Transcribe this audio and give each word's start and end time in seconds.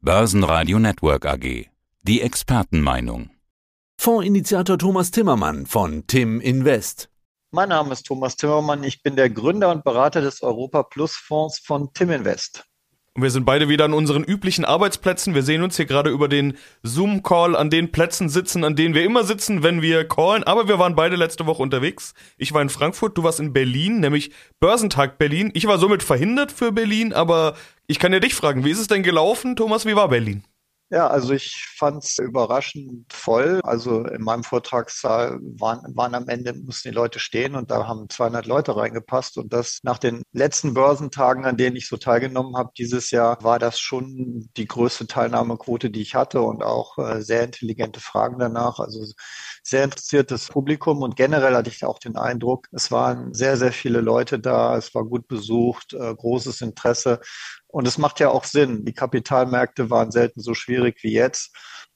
Börsenradio 0.00 0.78
Network 0.78 1.26
AG. 1.26 1.66
Die 2.02 2.20
Expertenmeinung. 2.20 3.30
Fondsinitiator 4.00 4.78
Thomas 4.78 5.10
Timmermann 5.10 5.66
von 5.66 6.06
Tim 6.06 6.40
Invest. 6.40 7.10
Mein 7.50 7.70
Name 7.70 7.92
ist 7.92 8.04
Thomas 8.06 8.36
Timmermann. 8.36 8.84
Ich 8.84 9.02
bin 9.02 9.16
der 9.16 9.28
Gründer 9.28 9.72
und 9.72 9.82
Berater 9.82 10.20
des 10.20 10.40
Europa 10.40 10.84
Plus 10.84 11.16
Fonds 11.16 11.58
von 11.58 11.92
Tim 11.94 12.12
Invest. 12.12 12.64
Und 13.14 13.22
wir 13.22 13.30
sind 13.30 13.44
beide 13.44 13.68
wieder 13.68 13.84
an 13.84 13.94
unseren 13.94 14.22
üblichen 14.22 14.64
Arbeitsplätzen. 14.64 15.34
Wir 15.34 15.42
sehen 15.42 15.62
uns 15.62 15.76
hier 15.76 15.86
gerade 15.86 16.10
über 16.10 16.28
den 16.28 16.56
Zoom-Call 16.82 17.56
an 17.56 17.68
den 17.68 17.90
Plätzen 17.90 18.28
sitzen, 18.28 18.62
an 18.62 18.76
denen 18.76 18.94
wir 18.94 19.04
immer 19.04 19.24
sitzen, 19.24 19.62
wenn 19.62 19.82
wir 19.82 20.06
callen. 20.06 20.44
Aber 20.44 20.68
wir 20.68 20.78
waren 20.78 20.94
beide 20.94 21.16
letzte 21.16 21.46
Woche 21.46 21.62
unterwegs. 21.62 22.14
Ich 22.36 22.52
war 22.52 22.62
in 22.62 22.68
Frankfurt, 22.68 23.18
du 23.18 23.24
warst 23.24 23.40
in 23.40 23.52
Berlin, 23.52 24.00
nämlich 24.00 24.30
Börsentag 24.60 25.18
Berlin. 25.18 25.50
Ich 25.54 25.66
war 25.66 25.78
somit 25.78 26.02
verhindert 26.02 26.52
für 26.52 26.70
Berlin, 26.70 27.12
aber 27.12 27.56
ich 27.88 27.98
kann 27.98 28.12
ja 28.12 28.20
dich 28.20 28.34
fragen, 28.34 28.64
wie 28.64 28.70
ist 28.70 28.80
es 28.80 28.86
denn 28.86 29.02
gelaufen, 29.02 29.56
Thomas? 29.56 29.84
Wie 29.84 29.96
war 29.96 30.08
Berlin? 30.08 30.44
Ja, 30.90 31.06
also 31.08 31.34
ich 31.34 31.66
fand 31.76 32.02
es 32.02 32.16
überraschend 32.18 33.12
voll. 33.12 33.60
Also 33.62 34.04
in 34.06 34.22
meinem 34.22 34.42
Vortragssaal 34.42 35.38
waren, 35.42 35.94
waren 35.94 36.14
am 36.14 36.28
Ende, 36.28 36.54
mussten 36.54 36.88
die 36.88 36.94
Leute 36.94 37.18
stehen 37.18 37.54
und 37.56 37.70
da 37.70 37.86
haben 37.86 38.08
200 38.08 38.46
Leute 38.46 38.74
reingepasst. 38.74 39.36
Und 39.36 39.52
das 39.52 39.80
nach 39.82 39.98
den 39.98 40.22
letzten 40.32 40.72
Börsentagen, 40.72 41.44
an 41.44 41.58
denen 41.58 41.76
ich 41.76 41.88
so 41.88 41.98
teilgenommen 41.98 42.56
habe 42.56 42.70
dieses 42.78 43.10
Jahr, 43.10 43.42
war 43.44 43.58
das 43.58 43.78
schon 43.78 44.48
die 44.56 44.66
größte 44.66 45.06
Teilnahmequote, 45.06 45.90
die 45.90 46.00
ich 46.00 46.14
hatte 46.14 46.40
und 46.40 46.62
auch 46.62 46.96
äh, 46.96 47.20
sehr 47.20 47.44
intelligente 47.44 48.00
Fragen 48.00 48.38
danach. 48.38 48.78
Also 48.78 49.04
sehr 49.62 49.84
interessiertes 49.84 50.48
Publikum 50.48 51.02
und 51.02 51.16
generell 51.16 51.54
hatte 51.54 51.68
ich 51.70 51.84
auch 51.84 51.98
den 51.98 52.16
Eindruck, 52.16 52.66
es 52.72 52.90
waren 52.90 53.34
sehr, 53.34 53.58
sehr 53.58 53.72
viele 53.72 54.00
Leute 54.00 54.38
da. 54.38 54.76
Es 54.78 54.94
war 54.94 55.04
gut 55.04 55.28
besucht, 55.28 55.92
äh, 55.92 56.14
großes 56.14 56.62
Interesse. 56.62 57.20
Und 57.68 57.86
es 57.86 57.98
macht 57.98 58.18
ja 58.18 58.30
auch 58.30 58.44
Sinn. 58.44 58.84
Die 58.84 58.94
Kapitalmärkte 58.94 59.90
waren 59.90 60.10
selten 60.10 60.40
so 60.40 60.54
schwierig 60.54 61.02
wie 61.02 61.12
jetzt. 61.12 61.54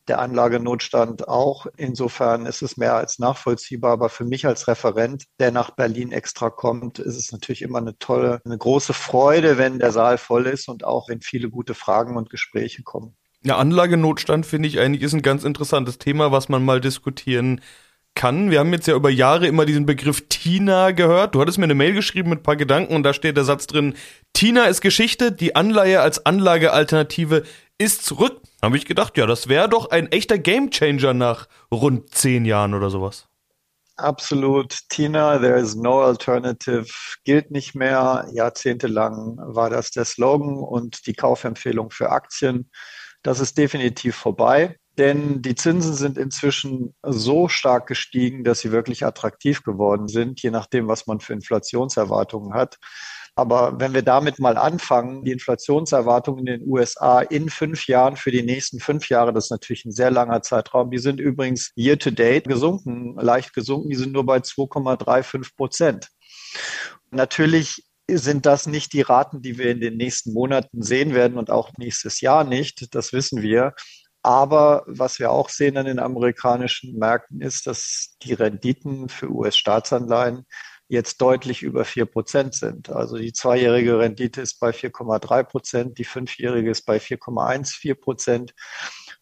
Der 0.09 0.19
Anlagenotstand 0.19 1.29
auch. 1.29 1.67
Insofern 1.77 2.47
ist 2.47 2.61
es 2.63 2.77
mehr 2.77 2.95
als 2.95 3.19
nachvollziehbar. 3.19 3.93
Aber 3.93 4.09
für 4.09 4.25
mich 4.25 4.47
als 4.47 4.69
Referent, 4.69 5.25
der 5.39 5.51
nach 5.51 5.71
Berlin 5.71 6.13
extra 6.13 6.51
kommt, 6.51 6.99
ist 6.99 7.17
es 7.17 7.33
natürlich 7.33 7.63
immer 7.63 7.79
eine 7.79 7.97
tolle, 7.99 8.41
eine 8.45 8.59
große 8.59 8.93
Freude, 8.93 9.59
wenn 9.59 9.79
der 9.79 9.93
Saal 9.93 10.19
voll 10.19 10.47
ist 10.47 10.69
und 10.69 10.85
auch 10.85 11.09
wenn 11.09 11.23
viele 11.23 11.49
gute 11.49 11.75
Fragen 11.75 12.17
und 12.17 12.31
Gespräche 12.31 12.83
kommen. 12.83 13.17
Ja, 13.45 13.57
Anlagenotstand 13.57 14.47
finde 14.47 14.69
ich 14.69 14.79
eigentlich 14.79 15.03
ist 15.03 15.15
ein 15.15 15.23
ganz 15.23 15.43
interessantes 15.43 15.99
Thema, 15.99 16.31
was 16.31 16.49
man 16.49 16.65
mal 16.65 16.81
diskutieren 16.81 17.61
kann. 18.15 18.51
Wir 18.51 18.59
haben 18.59 18.73
jetzt 18.73 18.87
ja 18.87 18.95
über 18.95 19.11
Jahre 19.11 19.47
immer 19.47 19.65
diesen 19.65 19.87
Begriff 19.87 20.29
Tina 20.29 20.91
gehört. 20.91 21.35
Du 21.35 21.41
hattest 21.41 21.59
mir 21.59 21.65
eine 21.65 21.75
Mail 21.75 21.93
geschrieben 21.93 22.31
mit 22.31 22.41
ein 22.41 22.43
paar 22.43 22.57
Gedanken 22.57 22.95
und 22.95 23.03
da 23.03 23.15
steht 23.15 23.37
der 23.37 23.45
Satz 23.45 23.67
drin, 23.67 23.95
Tina 24.33 24.65
ist 24.65 24.81
Geschichte, 24.81 25.33
die 25.33 25.57
Anleihe 25.57 26.01
als 26.01 26.25
Anlagealternative 26.25 27.43
ist 27.79 28.05
zurück. 28.05 28.41
Habe 28.63 28.77
ich 28.77 28.87
gedacht, 28.87 29.17
ja, 29.19 29.27
das 29.27 29.49
wäre 29.49 29.69
doch 29.69 29.91
ein 29.91 30.11
echter 30.13 30.39
Gamechanger 30.39 31.15
nach 31.15 31.49
rund 31.73 32.15
zehn 32.15 32.45
Jahren 32.45 32.75
oder 32.75 32.91
sowas. 32.91 33.29
Absolut. 33.97 34.79
Tina, 34.89 35.39
there 35.39 35.59
is 35.59 35.75
no 35.75 36.03
alternative, 36.03 36.87
gilt 37.25 37.51
nicht 37.51 37.75
mehr. 37.75 38.27
Jahrzehntelang 38.33 39.37
war 39.39 39.71
das 39.71 39.91
der 39.91 40.05
Slogan 40.05 40.59
und 40.59 41.07
die 41.07 41.13
Kaufempfehlung 41.13 41.91
für 41.91 42.11
Aktien. 42.11 42.71
Das 43.23 43.39
ist 43.39 43.59
definitiv 43.59 44.17
vorbei. 44.17 44.77
Denn 44.99 45.41
die 45.41 45.55
Zinsen 45.55 45.95
sind 45.95 46.19
inzwischen 46.19 46.95
so 47.03 47.49
stark 47.49 47.87
gestiegen, 47.87 48.45
dass 48.45 48.61
sie 48.61 48.73
wirklich 48.73 49.07
attraktiv 49.07 49.63
geworden 49.63 50.09
sind, 50.09 50.43
je 50.43 50.51
nachdem, 50.51 50.87
was 50.87 51.07
man 51.07 51.21
für 51.21 51.33
Inflationserwartungen 51.33 52.53
hat. 52.53 52.79
Aber 53.35 53.81
wenn 53.81 53.95
wir 53.95 54.03
damit 54.03 54.39
mal 54.39 54.59
anfangen, 54.59 55.25
die 55.25 55.33
Inflationserwartungen 55.33 56.47
in 56.47 56.61
den 56.61 56.69
USA 56.69 57.21
in 57.23 57.49
fünf 57.49 57.87
Jahren 57.87 58.17
für 58.17 58.31
die 58.31 58.43
nächsten 58.43 58.79
fünf 58.79 59.09
Jahre, 59.09 59.33
das 59.33 59.45
ist 59.45 59.51
natürlich 59.51 59.87
ein 59.87 59.93
sehr 59.93 60.11
langer 60.11 60.43
Zeitraum, 60.43 60.91
die 60.91 60.99
sind 60.99 61.19
übrigens 61.19 61.73
year 61.75 61.99
to 61.99 62.11
date 62.11 62.45
gesunken, 62.45 63.17
leicht 63.17 63.55
gesunken, 63.55 63.89
die 63.89 63.97
sind 63.97 64.13
nur 64.13 64.27
bei 64.27 64.39
2,35 64.39 65.57
Prozent. 65.57 66.09
Natürlich 67.11 67.83
sind 68.11 68.45
das 68.45 68.67
nicht 68.67 68.93
die 68.93 69.01
Raten, 69.01 69.41
die 69.41 69.57
wir 69.57 69.71
in 69.71 69.81
den 69.81 69.97
nächsten 69.97 70.35
Monaten 70.35 70.83
sehen 70.83 71.15
werden 71.15 71.39
und 71.39 71.51
auch 71.51 71.71
nächstes 71.79 72.21
Jahr 72.21 72.45
nicht. 72.45 72.95
Das 72.95 73.15
wissen 73.15 73.41
wir. 73.41 73.75
Aber 74.23 74.85
was 74.87 75.19
wir 75.19 75.31
auch 75.33 75.49
sehen 75.49 75.77
an 75.77 75.87
den 75.87 75.99
amerikanischen 75.99 76.97
Märkten 76.97 77.41
ist, 77.41 77.67
dass 77.67 78.17
die 78.23 78.35
Renditen 78.35 79.09
für 79.09 79.29
US-Staatsanleihen 79.29 80.47
jetzt 80.89 81.23
deutlich 81.23 81.63
über 81.63 81.85
vier 81.85 82.05
Prozent 82.05 82.55
sind. 82.55 82.91
Also 82.91 83.17
die 83.17 83.33
zweijährige 83.33 83.99
Rendite 83.99 84.43
ist 84.43 84.61
bei 84.61 84.71
4,3 84.71 85.43
Prozent, 85.43 85.99
die 85.99 86.05
fünfjährige 86.05 86.71
ist 86.71 86.83
bei 86.83 86.99
4,14 86.99 87.95
Prozent. 87.95 88.55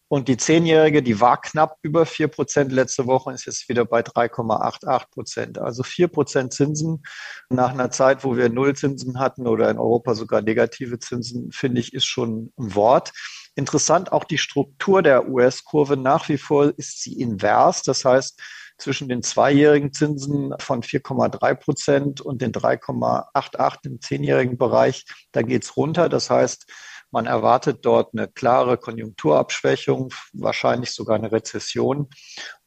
Und 0.09 0.27
die 0.27 0.35
zehnjährige, 0.35 1.01
die 1.01 1.21
war 1.21 1.39
knapp 1.39 1.77
über 1.83 2.05
vier 2.05 2.27
Prozent 2.27 2.73
letzte 2.73 3.07
Woche, 3.07 3.31
ist 3.31 3.45
jetzt 3.45 3.69
wieder 3.69 3.85
bei 3.85 4.01
3,88 4.01 5.09
Prozent. 5.09 5.57
Also 5.57 5.83
vier 5.83 6.09
Prozent 6.09 6.51
Zinsen 6.51 7.03
nach 7.47 7.71
einer 7.71 7.91
Zeit, 7.91 8.25
wo 8.25 8.35
wir 8.35 8.49
Nullzinsen 8.49 9.19
hatten 9.19 9.47
oder 9.47 9.69
in 9.69 9.79
Europa 9.79 10.13
sogar 10.13 10.41
negative 10.41 10.99
Zinsen, 10.99 11.53
finde 11.53 11.79
ich, 11.79 11.93
ist 11.93 12.07
schon 12.07 12.51
ein 12.59 12.75
Wort. 12.75 13.13
Interessant 13.55 14.11
auch 14.11 14.23
die 14.23 14.37
Struktur 14.37 15.01
der 15.01 15.27
US-Kurve. 15.29 15.97
Nach 15.97 16.29
wie 16.29 16.37
vor 16.37 16.73
ist 16.77 17.01
sie 17.01 17.19
invers. 17.19 17.83
Das 17.83 18.05
heißt, 18.05 18.41
zwischen 18.77 19.09
den 19.09 19.21
zweijährigen 19.21 19.93
Zinsen 19.93 20.53
von 20.59 20.81
4,3 20.81 21.55
Prozent 21.55 22.21
und 22.21 22.41
den 22.41 22.51
3,88 22.51 23.85
im 23.85 24.01
zehnjährigen 24.01 24.57
Bereich, 24.57 25.05
da 25.31 25.41
geht's 25.41 25.77
runter. 25.77 26.09
Das 26.09 26.29
heißt, 26.29 26.65
man 27.11 27.25
erwartet 27.25 27.85
dort 27.85 28.13
eine 28.13 28.29
klare 28.29 28.77
Konjunkturabschwächung, 28.77 30.13
wahrscheinlich 30.31 30.91
sogar 30.91 31.17
eine 31.17 31.31
Rezession. 31.33 32.07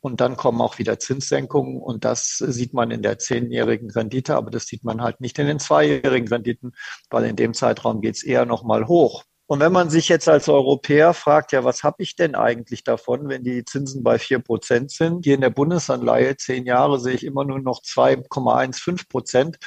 Und 0.00 0.20
dann 0.20 0.36
kommen 0.36 0.60
auch 0.60 0.78
wieder 0.78 0.98
Zinssenkungen. 0.98 1.80
Und 1.80 2.04
das 2.04 2.36
sieht 2.36 2.74
man 2.74 2.90
in 2.90 3.00
der 3.00 3.18
zehnjährigen 3.18 3.90
Rendite, 3.90 4.36
aber 4.36 4.50
das 4.50 4.66
sieht 4.66 4.84
man 4.84 5.00
halt 5.00 5.22
nicht 5.22 5.38
in 5.38 5.46
den 5.46 5.58
zweijährigen 5.58 6.28
Renditen, 6.28 6.72
weil 7.08 7.24
in 7.24 7.36
dem 7.36 7.54
Zeitraum 7.54 8.02
geht's 8.02 8.22
eher 8.22 8.44
nochmal 8.44 8.86
hoch. 8.86 9.24
Und 9.46 9.60
wenn 9.60 9.72
man 9.72 9.90
sich 9.90 10.08
jetzt 10.08 10.26
als 10.26 10.48
Europäer 10.48 11.12
fragt, 11.12 11.52
ja, 11.52 11.64
was 11.64 11.82
habe 11.82 12.02
ich 12.02 12.16
denn 12.16 12.34
eigentlich 12.34 12.82
davon, 12.82 13.28
wenn 13.28 13.44
die 13.44 13.62
Zinsen 13.62 14.02
bei 14.02 14.18
vier 14.18 14.38
Prozent 14.38 14.90
sind? 14.90 15.26
Hier 15.26 15.34
in 15.34 15.42
der 15.42 15.50
Bundesanleihe, 15.50 16.38
zehn 16.38 16.64
Jahre, 16.64 16.98
sehe 16.98 17.12
ich 17.12 17.24
immer 17.24 17.44
nur 17.44 17.58
noch 17.58 17.82
2,15 17.82 19.06
Prozent. 19.06 19.58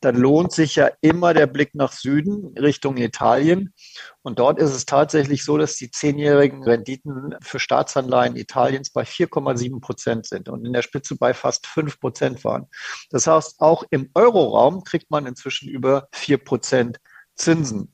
Dann 0.00 0.14
lohnt 0.14 0.52
sich 0.52 0.76
ja 0.76 0.88
immer 1.00 1.34
der 1.34 1.48
Blick 1.48 1.74
nach 1.74 1.90
Süden, 1.90 2.56
Richtung 2.56 2.96
Italien. 2.96 3.74
Und 4.22 4.38
dort 4.38 4.60
ist 4.60 4.72
es 4.72 4.86
tatsächlich 4.86 5.44
so, 5.44 5.58
dass 5.58 5.74
die 5.74 5.90
zehnjährigen 5.90 6.62
Renditen 6.62 7.34
für 7.42 7.58
Staatsanleihen 7.58 8.36
Italiens 8.36 8.90
bei 8.90 9.02
4,7 9.02 9.80
Prozent 9.80 10.26
sind 10.26 10.48
und 10.48 10.64
in 10.64 10.72
der 10.72 10.82
Spitze 10.82 11.16
bei 11.16 11.34
fast 11.34 11.66
fünf 11.66 11.98
Prozent 11.98 12.44
waren. 12.44 12.68
Das 13.10 13.26
heißt, 13.26 13.60
auch 13.60 13.82
im 13.90 14.10
Euroraum 14.14 14.84
kriegt 14.84 15.10
man 15.10 15.26
inzwischen 15.26 15.68
über 15.68 16.06
vier 16.12 16.38
Prozent 16.38 17.00
Zinsen. 17.34 17.93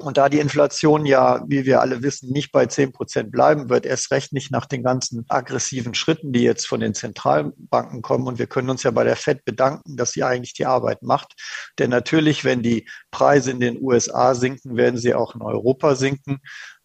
Und 0.00 0.16
da 0.16 0.28
die 0.28 0.38
Inflation 0.38 1.04
ja, 1.04 1.44
wie 1.46 1.66
wir 1.66 1.80
alle 1.80 2.02
wissen, 2.02 2.32
nicht 2.32 2.52
bei 2.52 2.66
zehn 2.66 2.92
Prozent 2.92 3.30
bleiben 3.30 3.68
wird, 3.68 3.84
erst 3.84 4.10
recht 4.10 4.32
nicht 4.32 4.50
nach 4.50 4.66
den 4.66 4.82
ganzen 4.82 5.24
aggressiven 5.28 5.94
Schritten, 5.94 6.32
die 6.32 6.42
jetzt 6.42 6.66
von 6.66 6.80
den 6.80 6.94
Zentralbanken 6.94 8.02
kommen. 8.02 8.26
Und 8.26 8.38
wir 8.38 8.46
können 8.46 8.70
uns 8.70 8.82
ja 8.82 8.90
bei 8.90 9.04
der 9.04 9.16
Fed 9.16 9.44
bedanken, 9.44 9.96
dass 9.96 10.12
sie 10.12 10.24
eigentlich 10.24 10.54
die 10.54 10.66
Arbeit 10.66 11.02
macht. 11.02 11.34
Denn 11.78 11.90
natürlich, 11.90 12.44
wenn 12.44 12.62
die 12.62 12.88
Preise 13.10 13.50
in 13.50 13.60
den 13.60 13.78
USA 13.82 14.34
sinken, 14.34 14.76
werden 14.76 14.98
sie 14.98 15.14
auch 15.14 15.34
in 15.34 15.42
Europa 15.42 15.94
sinken. 15.94 16.40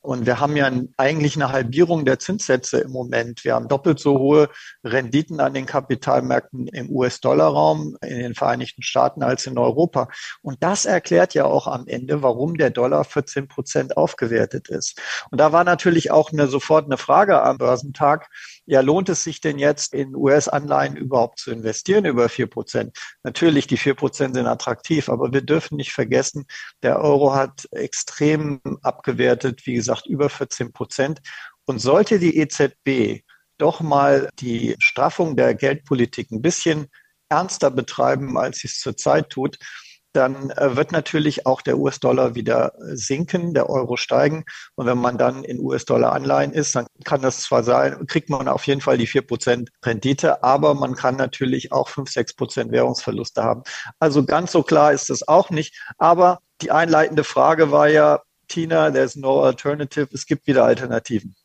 Und 0.06 0.26
wir 0.26 0.40
haben 0.40 0.56
ja 0.56 0.72
eigentlich 0.98 1.36
eine 1.36 1.52
Halbierung 1.52 2.06
der 2.06 2.20
Zinssätze 2.20 2.80
im 2.80 2.92
Moment. 2.92 3.44
Wir 3.44 3.56
haben 3.56 3.68
doppelt 3.68 4.00
so 4.00 4.20
hohe 4.20 4.50
Renditen 4.84 5.40
an 5.40 5.54
den 5.54 5.66
Kapitalmärkten 5.66 6.68
im 6.68 6.90
US-Dollar-Raum 6.92 7.98
in 8.02 8.20
den 8.20 8.36
Vereinigten 8.36 8.84
Staaten 8.84 9.24
als 9.24 9.48
in 9.48 9.58
Europa. 9.58 10.08
Und 10.42 10.62
das 10.62 10.86
erklärt 10.86 11.34
ja 11.34 11.46
auch 11.46 11.68
am 11.68 11.88
Ende, 11.88 12.22
warum 12.22 12.56
der 12.56 12.70
Dollar 12.70 13.04
14 13.04 13.48
Prozent 13.48 13.98
aufgewertet 13.98 14.70
ist. 14.70 15.02
Und 15.32 15.40
da 15.42 15.52
war 15.52 15.64
natürlich 15.64 16.12
auch 16.12 16.32
eine, 16.32 16.48
sofort 16.48 16.86
eine 16.86 16.98
Frage 16.98 17.42
am 17.42 17.58
Börsentag. 17.58 18.30
Ja, 18.68 18.82
lohnt 18.82 19.10
es 19.10 19.24
sich 19.24 19.42
denn 19.42 19.60
jetzt 19.60 19.94
in 19.94 20.16
US-Anleihen 20.16 20.96
überhaupt 20.96 21.40
zu 21.40 21.52
investieren 21.52 22.06
über 22.06 22.30
vier 22.30 22.48
Prozent? 22.48 22.98
Natürlich, 23.24 23.68
die 23.68 23.78
vier 23.78 23.94
Prozent 23.94 24.36
sind 24.36 24.48
attraktiv, 24.48 25.08
aber 25.10 25.32
wir 25.32 25.42
dürfen 25.42 25.78
nicht 25.78 25.92
vergessen, 25.92 26.46
der 26.82 27.00
Euro 27.00 27.36
hat 27.36 27.68
extrem 27.72 28.60
abgewertet. 28.82 29.66
Wie 29.66 29.76
gesagt, 29.76 30.08
über 30.08 30.30
14 30.30 30.74
Prozent. 30.74 31.22
Und 31.66 31.80
sollte 31.80 32.20
die 32.20 32.38
EZB 32.38 33.24
doch 33.58 33.82
mal 33.82 34.30
die 34.40 34.76
Straffung 34.80 35.36
der 35.36 35.54
Geldpolitik 35.56 36.32
ein 36.32 36.42
bisschen 36.42 36.88
ernster 37.30 37.72
betreiben, 37.72 38.38
als 38.38 38.60
sie 38.60 38.68
es 38.68 38.80
zurzeit 38.80 39.30
tut, 39.30 39.58
dann 40.16 40.50
äh, 40.52 40.76
wird 40.76 40.92
natürlich 40.92 41.46
auch 41.46 41.62
der 41.62 41.78
US-Dollar 41.78 42.36
wieder 42.36 42.74
sinken, 42.80 43.54
der 43.54 43.70
Euro 43.70 43.98
steigen. 43.98 44.46
Und 44.76 44.86
wenn 44.86 44.98
man 44.98 45.18
dann 45.18 45.44
in 45.44 45.60
US-Dollar-Anleihen 45.60 46.52
ist, 46.54 46.76
dann 46.76 46.88
kann 47.04 47.22
das 47.22 47.42
zwar 47.42 47.64
sein, 47.64 48.08
kriegt 48.08 48.30
man 48.30 48.48
auf 48.48 48.66
jeden 48.68 48.82
Fall 48.82 48.98
die 48.98 49.08
vier 49.08 49.22
Prozent 49.22 49.72
Rendite, 49.84 50.44
aber 50.44 50.74
man 50.74 50.96
kann 50.96 51.16
natürlich 51.16 51.72
auch 51.72 51.90
fünf, 51.90 52.10
sechs 52.10 52.34
Prozent 52.34 52.72
Währungsverluste 52.72 53.44
haben. 53.44 53.64
Also 54.00 54.26
ganz 54.26 54.52
so 54.52 54.64
klar 54.64 54.94
ist 54.94 55.10
es 55.10 55.28
auch 55.28 55.50
nicht. 55.50 55.80
Aber 55.98 56.40
die 56.62 56.72
einleitende 56.72 57.24
Frage 57.24 57.72
war 57.72 57.88
ja, 57.90 58.22
Tina, 58.48 58.92
there's 58.92 59.16
no 59.16 59.42
alternative. 59.42 60.10
Es 60.14 60.26
gibt 60.26 60.48
wieder 60.48 60.66
Alternativen. 60.66 61.36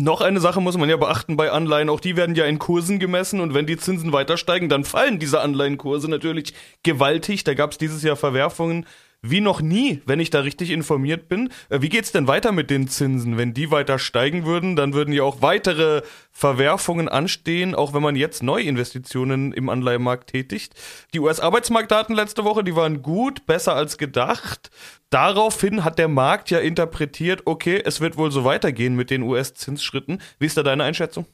Noch 0.00 0.20
eine 0.20 0.38
Sache 0.38 0.60
muss 0.60 0.78
man 0.78 0.88
ja 0.88 0.96
beachten 0.96 1.36
bei 1.36 1.50
Anleihen, 1.50 1.88
auch 1.88 1.98
die 1.98 2.14
werden 2.14 2.36
ja 2.36 2.44
in 2.44 2.60
Kursen 2.60 3.00
gemessen. 3.00 3.40
Und 3.40 3.52
wenn 3.52 3.66
die 3.66 3.76
Zinsen 3.76 4.12
weiter 4.12 4.36
steigen, 4.36 4.68
dann 4.68 4.84
fallen 4.84 5.18
diese 5.18 5.40
Anleihenkurse 5.40 6.08
natürlich 6.08 6.54
gewaltig. 6.84 7.42
Da 7.42 7.54
gab 7.54 7.72
es 7.72 7.78
dieses 7.78 8.04
Jahr 8.04 8.14
Verwerfungen 8.14 8.86
wie 9.22 9.40
noch 9.40 9.60
nie, 9.60 10.00
wenn 10.06 10.20
ich 10.20 10.30
da 10.30 10.40
richtig 10.40 10.70
informiert 10.70 11.28
bin. 11.28 11.50
Äh, 11.70 11.80
wie 11.82 11.88
geht's 11.88 12.12
denn 12.12 12.28
weiter 12.28 12.52
mit 12.52 12.70
den 12.70 12.88
Zinsen? 12.88 13.36
Wenn 13.36 13.54
die 13.54 13.70
weiter 13.70 13.98
steigen 13.98 14.44
würden, 14.44 14.76
dann 14.76 14.94
würden 14.94 15.12
ja 15.12 15.24
auch 15.24 15.42
weitere 15.42 16.02
Verwerfungen 16.30 17.08
anstehen, 17.08 17.74
auch 17.74 17.94
wenn 17.94 18.02
man 18.02 18.16
jetzt 18.16 18.42
Neuinvestitionen 18.42 19.52
im 19.52 19.68
Anleihemarkt 19.68 20.30
tätigt. 20.30 20.74
Die 21.14 21.20
US-Arbeitsmarktdaten 21.20 22.14
letzte 22.14 22.44
Woche, 22.44 22.62
die 22.62 22.76
waren 22.76 23.02
gut, 23.02 23.46
besser 23.46 23.74
als 23.74 23.98
gedacht. 23.98 24.70
Daraufhin 25.10 25.84
hat 25.84 25.98
der 25.98 26.08
Markt 26.08 26.50
ja 26.50 26.58
interpretiert, 26.58 27.42
okay, 27.46 27.82
es 27.84 28.00
wird 28.00 28.16
wohl 28.16 28.30
so 28.30 28.44
weitergehen 28.44 28.94
mit 28.94 29.10
den 29.10 29.22
US-Zinsschritten. 29.22 30.20
Wie 30.38 30.46
ist 30.46 30.56
da 30.56 30.62
deine 30.62 30.84
Einschätzung? 30.84 31.26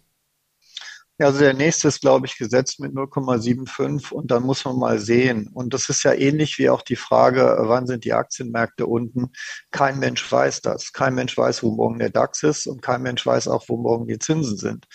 Ja, 1.21 1.27
also 1.27 1.39
der 1.39 1.55
nächste 1.55 1.87
ist, 1.87 2.01
glaube 2.01 2.27
ich, 2.27 2.37
gesetzt 2.39 2.81
mit 2.81 2.93
0,75 2.93 4.11
und 4.13 4.33
dann 4.33 4.43
muss 4.43 4.65
man 4.65 4.77
mal 4.77 4.99
sehen. 4.99 5.49
Und 5.55 5.73
das 5.73 5.89
ist 5.89 6.03
ja 6.03 6.13
ähnlich 6.13 6.59
wie 6.59 6.69
auch 6.69 6.83
die 6.83 6.97
Frage, 6.97 7.57
wann 7.61 7.87
sind 7.87 8.05
die 8.05 8.13
Aktienmärkte 8.15 8.87
unten? 8.87 9.31
Kein 9.71 10.01
Mensch 10.01 10.31
weiß 10.31 10.61
das. 10.63 10.93
Kein 10.93 11.15
Mensch 11.15 11.39
weiß, 11.39 11.63
wo 11.63 11.71
morgen 11.71 12.01
der 12.01 12.11
DAX 12.11 12.43
ist 12.43 12.67
und 12.67 12.83
kein 12.83 13.03
Mensch 13.03 13.25
weiß 13.25 13.47
auch, 13.47 13.69
wo 13.69 13.77
morgen 13.77 14.09
die 14.09 14.19
Zinsen 14.19 14.57
sind. 14.57 14.87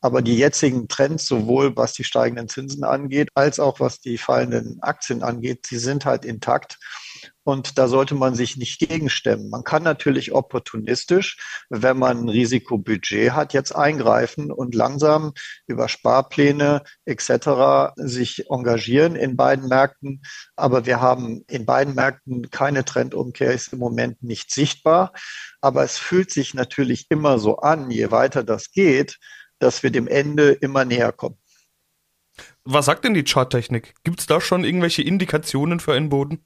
Aber 0.00 0.22
die 0.22 0.38
jetzigen 0.38 0.88
Trends, 0.88 1.26
sowohl 1.26 1.76
was 1.76 1.92
die 1.92 2.04
steigenden 2.04 2.48
Zinsen 2.48 2.82
angeht, 2.82 3.28
als 3.34 3.60
auch 3.60 3.78
was 3.78 4.00
die 4.00 4.16
fallenden 4.16 4.82
Aktien 4.82 5.22
angeht, 5.22 5.66
die 5.70 5.76
sind 5.76 6.06
halt 6.06 6.24
intakt. 6.24 6.78
Und 7.44 7.78
da 7.78 7.88
sollte 7.88 8.14
man 8.14 8.34
sich 8.34 8.56
nicht 8.56 8.80
gegenstemmen. 8.80 9.50
Man 9.50 9.64
kann 9.64 9.82
natürlich 9.82 10.32
opportunistisch, 10.32 11.38
wenn 11.70 11.98
man 11.98 12.18
ein 12.18 12.28
Risikobudget 12.28 13.32
hat, 13.32 13.52
jetzt 13.52 13.72
eingreifen 13.74 14.50
und 14.50 14.74
langsam 14.74 15.32
über 15.66 15.88
Sparpläne 15.88 16.82
etc. 17.04 17.94
sich 17.96 18.50
engagieren 18.50 19.16
in 19.16 19.36
beiden 19.36 19.68
Märkten. 19.68 20.22
Aber 20.56 20.86
wir 20.86 21.00
haben 21.00 21.44
in 21.48 21.66
beiden 21.66 21.94
Märkten 21.94 22.50
keine 22.50 22.84
Trendumkehr, 22.84 23.52
ist 23.52 23.72
im 23.72 23.78
Moment 23.78 24.22
nicht 24.22 24.52
sichtbar. 24.52 25.12
Aber 25.60 25.84
es 25.84 25.98
fühlt 25.98 26.30
sich 26.30 26.54
natürlich 26.54 27.06
immer 27.10 27.38
so 27.38 27.58
an, 27.58 27.90
je 27.90 28.10
weiter 28.10 28.42
das 28.42 28.70
geht, 28.72 29.18
dass 29.58 29.82
wir 29.82 29.90
dem 29.90 30.08
Ende 30.08 30.50
immer 30.52 30.84
näher 30.84 31.12
kommen. 31.12 31.38
Was 32.64 32.86
sagt 32.86 33.04
denn 33.04 33.14
die 33.14 33.24
Charttechnik? 33.24 33.94
Gibt 34.04 34.20
es 34.20 34.26
da 34.26 34.40
schon 34.40 34.64
irgendwelche 34.64 35.02
Indikationen 35.02 35.80
für 35.80 35.94
einen 35.94 36.08
Boden? 36.08 36.44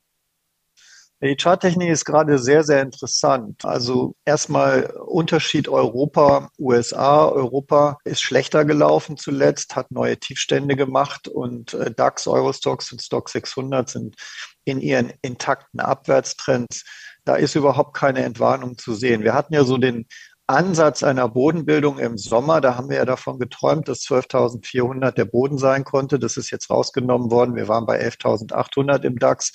Die 1.22 1.36
Charttechnik 1.36 1.90
ist 1.90 2.06
gerade 2.06 2.38
sehr, 2.38 2.64
sehr 2.64 2.80
interessant. 2.80 3.66
Also 3.66 4.14
erstmal 4.24 4.86
Unterschied 5.04 5.68
Europa, 5.68 6.50
USA. 6.58 7.28
Europa 7.28 7.98
ist 8.04 8.22
schlechter 8.22 8.64
gelaufen 8.64 9.18
zuletzt, 9.18 9.76
hat 9.76 9.90
neue 9.90 10.16
Tiefstände 10.18 10.76
gemacht 10.76 11.28
und 11.28 11.74
äh, 11.74 11.90
DAX, 11.90 12.26
Eurostox 12.26 12.90
und 12.92 13.02
Stock 13.02 13.28
600 13.28 13.90
sind 13.90 14.16
in 14.64 14.80
ihren 14.80 15.12
intakten 15.20 15.80
Abwärtstrends. 15.80 16.84
Da 17.26 17.34
ist 17.34 17.54
überhaupt 17.54 17.94
keine 17.94 18.22
Entwarnung 18.22 18.78
zu 18.78 18.94
sehen. 18.94 19.22
Wir 19.22 19.34
hatten 19.34 19.52
ja 19.52 19.64
so 19.64 19.76
den 19.76 20.06
Ansatz 20.46 21.02
einer 21.02 21.28
Bodenbildung 21.28 21.98
im 21.98 22.16
Sommer. 22.16 22.62
Da 22.62 22.76
haben 22.76 22.88
wir 22.88 22.96
ja 22.96 23.04
davon 23.04 23.38
geträumt, 23.38 23.88
dass 23.88 24.00
12.400 24.00 25.12
der 25.12 25.26
Boden 25.26 25.58
sein 25.58 25.84
konnte. 25.84 26.18
Das 26.18 26.38
ist 26.38 26.50
jetzt 26.50 26.70
rausgenommen 26.70 27.30
worden. 27.30 27.56
Wir 27.56 27.68
waren 27.68 27.84
bei 27.84 28.00
11.800 28.00 29.04
im 29.04 29.18
DAX. 29.18 29.52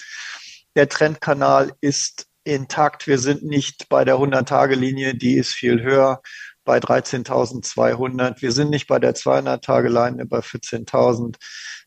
Der 0.75 0.89
Trendkanal 0.89 1.73
ist 1.81 2.27
intakt. 2.43 3.07
Wir 3.07 3.17
sind 3.17 3.43
nicht 3.43 3.89
bei 3.89 4.05
der 4.05 4.15
100-Tage-Linie, 4.15 5.15
die 5.15 5.35
ist 5.35 5.53
viel 5.53 5.81
höher 5.81 6.21
bei 6.65 6.79
13.200. 6.79 8.41
Wir 8.41 8.51
sind 8.51 8.71
nicht 8.71 8.87
bei 8.87 8.99
der 8.99 9.15
200-Tage-Line 9.15 10.25
bei 10.25 10.39
14.000. 10.39 11.35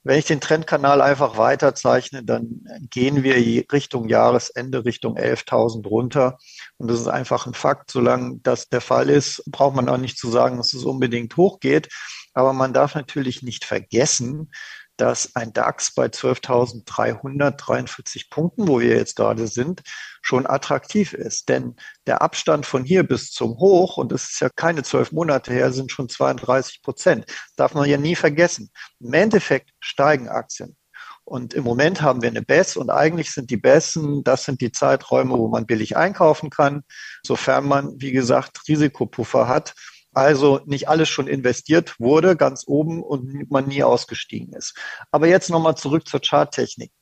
Wenn 0.05 0.19
ich 0.19 0.25
den 0.25 0.40
Trendkanal 0.40 1.02
einfach 1.02 1.37
weiter 1.37 1.75
zeichne, 1.75 2.25
dann 2.25 2.64
gehen 2.88 3.25
wir 3.25 3.35
Richtung 3.73 4.08
Jahresende, 4.08 4.85
Richtung 4.85 5.19
11.000 5.19 5.87
runter. 5.87 6.38
Und 6.79 6.88
das 6.90 7.00
ist 7.00 7.08
einfach 7.08 7.46
ein 7.46 7.55
Fakt. 7.55 7.90
Solange 7.90 8.38
das 8.43 8.69
der 8.69 8.81
Fall 8.81 9.11
ist, 9.11 9.43
braucht 9.46 9.75
man 9.75 9.88
auch 9.88 9.99
nicht 9.99 10.17
zu 10.17 10.31
sagen, 10.31 10.56
dass 10.56 10.73
es 10.73 10.85
unbedingt 10.85 11.37
hochgeht. 11.37 11.88
Aber 12.32 12.52
man 12.52 12.73
darf 12.73 12.94
natürlich 12.94 13.43
nicht 13.43 13.64
vergessen, 13.64 14.52
dass 14.99 15.35
ein 15.35 15.55
DAX 15.55 15.95
bei 15.95 16.06
12.343 16.06 18.29
Punkten, 18.31 18.69
wo 18.69 18.81
wir 18.81 18.97
jetzt 18.97 19.17
gerade 19.17 19.47
sind, 19.47 19.81
schon 20.21 20.47
attraktiv 20.47 21.15
ist. 21.15 21.49
Denn 21.49 21.77
der 22.06 22.21
Abstand 22.21 22.67
von 22.67 22.85
hier 22.85 23.05
bis 23.05 23.31
zum 23.31 23.56
Hoch, 23.59 23.97
und 23.97 24.12
das 24.12 24.25
ist 24.25 24.41
ja 24.41 24.50
keine 24.55 24.83
zwölf 24.83 25.12
Monate 25.12 25.50
her, 25.53 25.73
sind 25.73 25.91
schon 25.91 26.11
32 26.11 26.83
Prozent. 26.83 27.25
Darf 27.56 27.73
man 27.75 27.89
ja 27.89 27.97
nie 27.97 28.17
vergessen. 28.17 28.71
Im 29.00 29.15
Endeffekt 29.15 29.71
steigen 29.81 30.29
Aktien. 30.29 30.77
Und 31.25 31.53
im 31.53 31.62
Moment 31.62 32.00
haben 32.00 32.23
wir 32.23 32.31
eine 32.31 32.43
BES 32.43 32.79
und 32.79 32.91
eigentlich 32.91 33.33
sind 33.33 33.50
die 33.50 33.59
Besten, 33.59 34.25
das 34.25 34.45
sind 34.45 34.62
die 34.62 34.73
Zeiträume, 34.73 35.37
wo 35.37 35.49
man 35.49 35.67
billig 35.67 35.95
einkaufen 35.95 36.49
kann, 36.49 36.85
sofern 37.23 37.67
man, 37.67 38.00
wie 38.00 38.12
gesagt, 38.12 38.67
Risikopuffer 38.67 39.47
hat 39.47 39.75
also 40.12 40.60
nicht 40.66 40.88
alles 40.88 41.08
schon 41.08 41.28
investiert 41.28 41.99
wurde, 42.00 42.37
ganz 42.37 42.64
oben 42.66 43.02
und 43.02 43.50
man 43.50 43.69
nie 43.69 43.82
ausgestiegen 43.82 44.52
ist. 44.55 44.75
Aber 45.10 45.26
jetzt 45.26 45.50
nochmal 45.50 45.76
zurück 45.76 46.08
zur 46.08 46.20
Charttechnik. 46.20 46.93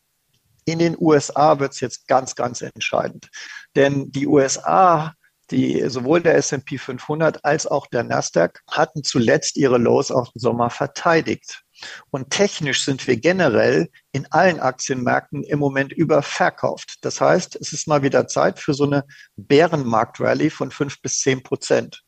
In 0.64 0.78
den 0.78 0.96
USA 0.98 1.60
wird 1.60 1.72
es 1.72 1.80
jetzt 1.80 2.08
ganz, 2.08 2.34
ganz 2.34 2.60
entscheidend. 2.60 3.28
Denn 3.74 4.10
die 4.10 4.26
USA 4.26 5.14
die 5.50 5.88
sowohl 5.88 6.22
der 6.22 6.36
S&P 6.36 6.78
500 6.78 7.44
als 7.44 7.66
auch 7.66 7.86
der 7.86 8.02
Nasdaq 8.02 8.62
hatten 8.70 9.04
zuletzt 9.04 9.56
ihre 9.56 9.78
Lows 9.78 10.10
auf 10.10 10.30
den 10.32 10.40
Sommer 10.40 10.70
verteidigt. 10.70 11.62
Und 12.10 12.30
technisch 12.30 12.84
sind 12.84 13.06
wir 13.06 13.16
generell 13.16 13.88
in 14.12 14.26
allen 14.32 14.60
Aktienmärkten 14.60 15.44
im 15.44 15.58
Moment 15.58 15.92
überverkauft. 15.92 16.98
Das 17.02 17.20
heißt, 17.20 17.56
es 17.56 17.72
ist 17.72 17.86
mal 17.86 18.02
wieder 18.02 18.26
Zeit 18.26 18.58
für 18.58 18.74
so 18.74 18.84
eine 18.84 19.04
Bärenmarkt-Rallye 19.36 20.50
von 20.50 20.70
fünf 20.70 21.00
bis 21.00 21.20
zehn 21.20 21.42
Prozent. 21.42 22.02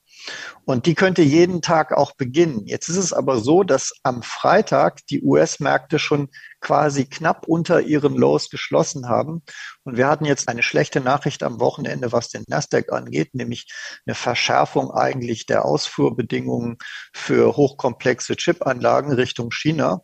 Und 0.64 0.84
die 0.84 0.94
könnte 0.94 1.22
jeden 1.22 1.62
Tag 1.62 1.92
auch 1.92 2.12
beginnen. 2.14 2.66
Jetzt 2.66 2.90
ist 2.90 2.98
es 2.98 3.14
aber 3.14 3.38
so, 3.38 3.64
dass 3.64 3.94
am 4.02 4.22
Freitag 4.22 4.98
die 5.06 5.22
US-Märkte 5.22 5.98
schon 5.98 6.28
quasi 6.60 7.06
knapp 7.06 7.46
unter 7.46 7.80
ihren 7.80 8.14
Lows 8.14 8.50
geschlossen 8.50 9.08
haben. 9.08 9.42
Und 9.84 9.96
wir 9.96 10.08
hatten 10.08 10.26
jetzt 10.26 10.48
eine 10.48 10.62
schlechte 10.62 11.00
Nachricht 11.00 11.42
am 11.42 11.58
Wochenende, 11.60 12.12
was 12.12 12.28
den 12.28 12.44
Nasdaq 12.48 12.92
angeht, 12.92 13.34
nämlich 13.34 13.66
eine 14.06 14.14
Verschärfung 14.14 14.90
eigentlich 14.90 15.46
der 15.46 15.64
Ausfuhrbedingungen 15.64 16.76
für 17.14 17.56
hochkomplexe 17.56 18.37
Chipanlagen 18.37 19.12
Richtung 19.12 19.50
China. 19.50 20.02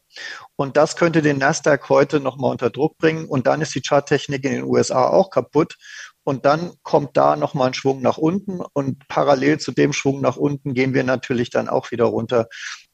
Und 0.57 0.79
das 0.79 0.97
könnte 0.97 1.21
den 1.21 1.39
Nasdaq 1.39 1.91
heute 1.91 2.21
nochmal 2.21 2.53
unter 2.53 2.71
Druck 2.71 2.97
bringen. 2.97 3.27
Und 3.27 3.47
dann 3.47 3.61
ist 3.61 3.75
die 3.75 3.83
Charttechnik 3.83 4.45
in 4.45 4.53
den 4.53 4.65
USA 4.65 5.09
auch 5.09 5.29
kaputt. 5.29 5.77
Und 6.25 6.47
dann 6.47 6.73
kommt 6.83 7.17
da 7.17 7.37
nochmal 7.37 7.69
ein 7.69 7.75
Schwung 7.75 8.01
nach 8.01 8.17
unten 8.17 8.61
und 8.73 9.07
parallel 9.09 9.61
zu 9.61 9.73
dem 9.73 9.93
Schwung 9.93 10.21
nach 10.23 10.37
unten 10.37 10.73
gehen 10.75 10.95
wir 10.95 11.05
natürlich 11.05 11.51
dann 11.51 11.69
auch 11.69 11.91
wieder 11.91 12.05
runter 12.05 12.49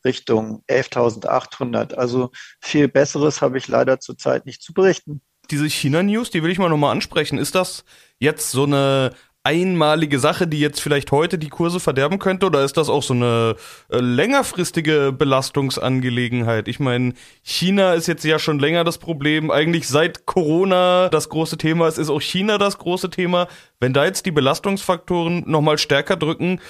Richtung 0.04 0.64
11.800. 0.68 1.94
Also 1.94 2.30
viel 2.60 2.88
Besseres 2.88 3.40
habe 3.40 3.58
ich 3.58 3.68
leider 3.68 4.00
zurzeit 4.00 4.46
nicht 4.46 4.62
zu 4.62 4.75
berichten. 4.75 5.22
Diese 5.50 5.68
China-News, 5.68 6.30
die 6.30 6.42
will 6.42 6.50
ich 6.50 6.58
mal 6.58 6.68
nochmal 6.68 6.92
ansprechen. 6.92 7.38
Ist 7.38 7.54
das 7.54 7.84
jetzt 8.18 8.50
so 8.50 8.64
eine 8.64 9.14
einmalige 9.42 10.18
Sache, 10.18 10.47
die 10.47 10.61
jetzt 10.61 10.80
vielleicht 10.80 11.12
heute 11.12 11.38
die 11.38 11.49
Kurse 11.49 11.80
verderben 11.80 12.18
könnte? 12.18 12.47
Oder 12.47 12.64
ist 12.64 12.76
das 12.76 12.88
auch 12.88 13.02
so 13.02 13.14
eine 13.14 13.56
äh, 13.90 13.99
längerfristige 13.99 15.12
Belastungsangelegenheit? 15.16 16.68
Ich 16.68 16.80
meine, 16.80 17.14
China 17.42 17.94
ist 17.94 18.06
jetzt 18.06 18.25
ja 18.25 18.38
schon 18.38 18.59
länger 18.59 18.85
das 18.85 18.99
Problem. 18.99 19.50
Eigentlich 19.50 19.88
seit 19.88 20.26
Corona 20.26 21.09
das 21.09 21.28
große 21.28 21.56
Thema 21.59 21.88
ist, 21.88 21.99
ist 21.99 22.11
auch 22.11 22.20
China 22.23 22.59
das 22.59 22.78
große 22.78 23.11
Thema. 23.11 23.49
Wenn 23.78 23.92
da 23.92 24.04
jetzt 24.04 24.26
die 24.26 24.30
Belastungsfaktoren 24.30 25.44
nochmal 25.47 25.78
stärker 25.78 26.16
drücken, 26.16 26.61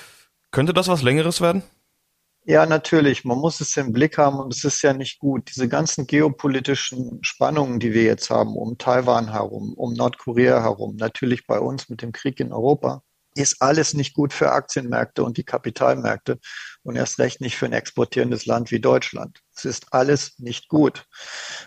könnte 0.52 0.72
das 0.72 0.88
was 0.88 1.02
Längeres 1.02 1.40
werden? 1.40 1.62
Ja, 2.44 2.64
natürlich. 2.66 3.24
Man 3.24 3.38
muss 3.38 3.60
es 3.60 3.76
im 3.76 3.92
Blick 3.92 4.16
haben 4.18 4.38
und 4.38 4.54
es 4.54 4.64
ist 4.64 4.82
ja 4.82 4.92
nicht 4.94 5.18
gut. 5.18 5.50
Diese 5.54 5.68
ganzen 5.68 6.06
geopolitischen 6.06 7.18
Spannungen, 7.22 7.78
die 7.80 7.92
wir 7.92 8.02
jetzt 8.02 8.30
haben, 8.30 8.56
um 8.56 8.78
Taiwan 8.78 9.30
herum, 9.30 9.74
um 9.74 9.92
Nordkorea 9.92 10.62
herum, 10.62 10.96
natürlich 10.96 11.46
bei 11.46 11.58
uns 11.60 11.88
mit 11.88 12.02
dem 12.02 12.12
Krieg 12.12 12.40
in 12.40 12.52
Europa, 12.52 13.02
ist 13.34 13.60
alles 13.60 13.94
nicht 13.94 14.14
gut 14.14 14.32
für 14.32 14.52
Aktienmärkte 14.52 15.22
und 15.22 15.36
die 15.36 15.44
Kapitalmärkte. 15.44 16.38
Und 16.82 16.96
erst 16.96 17.18
recht 17.18 17.40
nicht 17.40 17.56
für 17.56 17.66
ein 17.66 17.72
exportierendes 17.72 18.46
Land 18.46 18.70
wie 18.70 18.80
Deutschland. 18.80 19.40
Es 19.54 19.64
ist 19.64 19.86
alles 19.92 20.38
nicht 20.38 20.68
gut. 20.68 21.04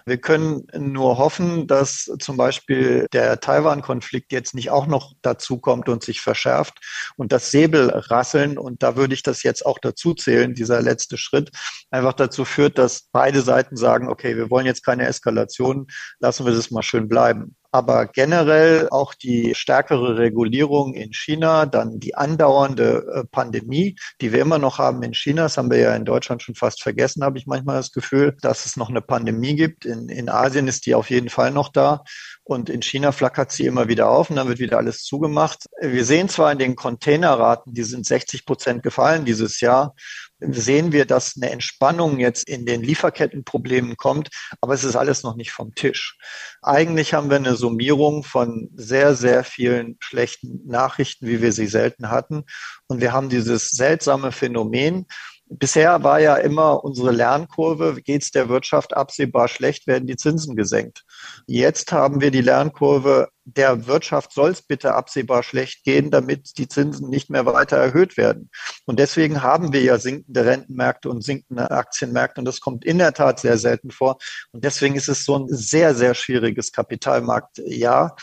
Wir 0.05 0.17
können 0.17 0.65
nur 0.75 1.17
hoffen, 1.17 1.67
dass 1.67 2.09
zum 2.19 2.37
Beispiel 2.37 3.05
der 3.13 3.39
Taiwan-Konflikt 3.39 4.31
jetzt 4.31 4.55
nicht 4.55 4.71
auch 4.71 4.87
noch 4.87 5.13
dazu 5.21 5.59
kommt 5.59 5.89
und 5.89 6.03
sich 6.03 6.21
verschärft 6.21 6.79
und 7.15 7.31
das 7.31 7.51
Säbelrasseln, 7.51 8.57
und 8.57 8.81
da 8.81 8.95
würde 8.95 9.13
ich 9.13 9.21
das 9.21 9.43
jetzt 9.43 9.65
auch 9.65 9.77
dazu 9.79 10.13
zählen, 10.15 10.55
dieser 10.55 10.81
letzte 10.81 11.17
Schritt, 11.17 11.51
einfach 11.91 12.13
dazu 12.13 12.45
führt, 12.45 12.77
dass 12.77 13.09
beide 13.11 13.41
Seiten 13.41 13.77
sagen, 13.77 14.09
okay, 14.09 14.35
wir 14.35 14.49
wollen 14.49 14.65
jetzt 14.65 14.83
keine 14.83 15.05
Eskalation, 15.05 15.87
lassen 16.19 16.45
wir 16.45 16.53
das 16.53 16.71
mal 16.71 16.81
schön 16.81 17.07
bleiben. 17.07 17.55
Aber 17.73 18.05
generell 18.05 18.87
auch 18.91 19.15
die 19.15 19.55
stärkere 19.55 20.19
Regulierung 20.19 20.93
in 20.93 21.11
China, 21.11 21.65
dann 21.65 21.99
die 21.99 22.13
andauernde 22.13 23.03
äh, 23.11 23.23
Pandemie, 23.25 23.95
die 24.21 24.31
wir 24.31 24.41
immer 24.41 24.59
noch 24.59 24.77
haben 24.77 25.01
in 25.03 25.13
China, 25.13 25.43
das 25.43 25.57
haben 25.57 25.69
wir 25.69 25.77
ja 25.77 25.95
in 25.95 26.05
Deutschland 26.05 26.41
schon 26.41 26.55
fast 26.55 26.81
vergessen, 26.81 27.23
habe 27.23 27.37
ich 27.37 27.45
manchmal 27.45 27.77
das 27.77 27.91
Gefühl, 27.91 28.35
dass 28.41 28.65
es 28.65 28.77
noch 28.77 28.89
eine 28.89 29.01
Pandemie 29.01 29.55
gibt. 29.55 29.85
In, 29.85 30.09
in 30.09 30.29
Asien 30.29 30.67
ist 30.67 30.85
die 30.85 30.95
auf 30.95 31.09
jeden 31.09 31.29
Fall 31.29 31.51
noch 31.51 31.69
da. 31.69 32.03
Und 32.43 32.69
in 32.69 32.81
China 32.81 33.11
flackert 33.11 33.51
sie 33.51 33.65
immer 33.65 33.87
wieder 33.87 34.09
auf 34.09 34.29
und 34.29 34.35
dann 34.35 34.49
wird 34.49 34.59
wieder 34.59 34.77
alles 34.77 35.03
zugemacht. 35.03 35.65
Wir 35.81 36.03
sehen 36.03 36.27
zwar 36.27 36.51
in 36.51 36.59
den 36.59 36.75
Containerraten, 36.75 37.73
die 37.73 37.83
sind 37.83 38.05
60 38.05 38.45
Prozent 38.45 38.83
gefallen 38.83 39.23
dieses 39.23 39.61
Jahr 39.61 39.95
sehen 40.51 40.91
wir, 40.91 41.05
dass 41.05 41.35
eine 41.35 41.51
Entspannung 41.51 42.19
jetzt 42.19 42.47
in 42.47 42.65
den 42.65 42.81
Lieferkettenproblemen 42.81 43.97
kommt, 43.97 44.29
aber 44.61 44.73
es 44.73 44.83
ist 44.83 44.95
alles 44.95 45.23
noch 45.23 45.35
nicht 45.35 45.51
vom 45.51 45.75
Tisch. 45.75 46.17
Eigentlich 46.61 47.13
haben 47.13 47.29
wir 47.29 47.37
eine 47.37 47.55
Summierung 47.55 48.23
von 48.23 48.69
sehr, 48.75 49.15
sehr 49.15 49.43
vielen 49.43 49.97
schlechten 49.99 50.65
Nachrichten, 50.65 51.27
wie 51.27 51.41
wir 51.41 51.51
sie 51.51 51.67
selten 51.67 52.09
hatten. 52.09 52.43
Und 52.87 53.01
wir 53.01 53.13
haben 53.13 53.29
dieses 53.29 53.69
seltsame 53.69 54.31
Phänomen, 54.31 55.05
Bisher 55.59 56.03
war 56.03 56.19
ja 56.19 56.35
immer 56.35 56.83
unsere 56.83 57.11
Lernkurve, 57.11 58.01
geht 58.01 58.23
es 58.23 58.31
der 58.31 58.49
Wirtschaft 58.49 58.95
absehbar 58.95 59.47
schlecht, 59.47 59.85
werden 59.85 60.07
die 60.07 60.15
Zinsen 60.15 60.55
gesenkt. 60.55 61.03
Jetzt 61.45 61.91
haben 61.91 62.21
wir 62.21 62.31
die 62.31 62.41
Lernkurve, 62.41 63.29
der 63.45 63.87
Wirtschaft 63.87 64.31
soll 64.31 64.51
es 64.51 64.61
bitte 64.61 64.93
absehbar 64.93 65.43
schlecht 65.43 65.83
gehen, 65.83 66.11
damit 66.11 66.57
die 66.57 66.67
Zinsen 66.67 67.09
nicht 67.09 67.29
mehr 67.29 67.45
weiter 67.45 67.77
erhöht 67.77 68.17
werden. 68.17 68.49
Und 68.85 68.99
deswegen 68.99 69.43
haben 69.43 69.73
wir 69.73 69.81
ja 69.81 69.99
sinkende 69.99 70.45
Rentenmärkte 70.45 71.09
und 71.09 71.23
sinkende 71.23 71.69
Aktienmärkte 71.69 72.41
und 72.41 72.45
das 72.45 72.61
kommt 72.61 72.85
in 72.85 72.97
der 72.97 73.13
Tat 73.13 73.39
sehr 73.39 73.57
selten 73.57 73.91
vor. 73.91 74.17
Und 74.51 74.63
deswegen 74.63 74.95
ist 74.95 75.09
es 75.09 75.25
so 75.25 75.37
ein 75.37 75.47
sehr, 75.49 75.93
sehr 75.93 76.15
schwieriges 76.15 76.71
Kapitalmarktjahr. 76.71 78.15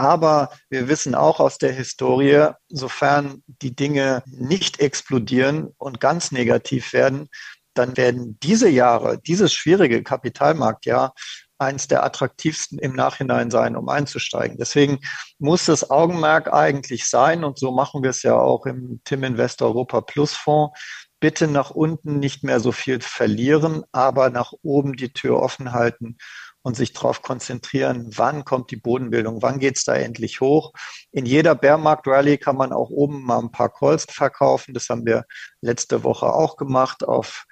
Aber 0.00 0.48
wir 0.70 0.88
wissen 0.88 1.14
auch 1.14 1.40
aus 1.40 1.58
der 1.58 1.72
Historie, 1.72 2.48
sofern 2.70 3.42
die 3.46 3.76
Dinge 3.76 4.22
nicht 4.24 4.80
explodieren 4.80 5.74
und 5.76 6.00
ganz 6.00 6.32
negativ 6.32 6.94
werden, 6.94 7.28
dann 7.74 7.98
werden 7.98 8.38
diese 8.42 8.70
Jahre, 8.70 9.20
dieses 9.20 9.52
schwierige 9.52 10.02
Kapitalmarktjahr, 10.02 11.12
eins 11.58 11.86
der 11.86 12.02
attraktivsten 12.02 12.78
im 12.78 12.94
Nachhinein 12.96 13.50
sein, 13.50 13.76
um 13.76 13.90
einzusteigen. 13.90 14.56
Deswegen 14.56 15.00
muss 15.38 15.66
das 15.66 15.90
Augenmerk 15.90 16.50
eigentlich 16.50 17.06
sein, 17.06 17.44
und 17.44 17.58
so 17.58 17.70
machen 17.70 18.02
wir 18.02 18.08
es 18.08 18.22
ja 18.22 18.36
auch 18.36 18.64
im 18.64 19.02
Tim 19.04 19.22
Invest 19.22 19.60
Europa 19.60 20.00
Plus 20.00 20.32
Fonds, 20.32 20.80
bitte 21.20 21.46
nach 21.46 21.72
unten 21.72 22.18
nicht 22.20 22.42
mehr 22.42 22.60
so 22.60 22.72
viel 22.72 23.02
verlieren, 23.02 23.84
aber 23.92 24.30
nach 24.30 24.54
oben 24.62 24.96
die 24.96 25.12
Tür 25.12 25.42
offen 25.42 25.74
halten 25.74 26.16
und 26.62 26.76
sich 26.76 26.92
darauf 26.92 27.22
konzentrieren, 27.22 28.10
wann 28.16 28.44
kommt 28.44 28.70
die 28.70 28.76
Bodenbildung, 28.76 29.42
wann 29.42 29.58
geht's 29.58 29.84
da 29.84 29.94
endlich 29.94 30.40
hoch. 30.40 30.72
In 31.10 31.26
jeder 31.26 31.54
Bärmarkt-Rallye 31.54 32.38
kann 32.38 32.56
man 32.56 32.72
auch 32.72 32.90
oben 32.90 33.22
mal 33.22 33.38
ein 33.38 33.50
paar 33.50 33.72
Calls 33.72 34.06
verkaufen. 34.08 34.74
Das 34.74 34.88
haben 34.88 35.06
wir 35.06 35.24
letzte 35.62 36.04
Woche 36.04 36.32
auch 36.32 36.56
gemacht 36.56 37.02
auf 37.06 37.46